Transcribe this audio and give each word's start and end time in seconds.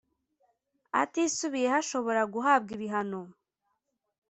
Atisubiyeho 1.01 1.75
ashobora 1.81 2.21
guhabwa 2.33 2.69
ibihano 2.77 3.21